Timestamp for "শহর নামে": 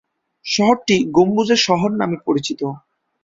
1.67-2.17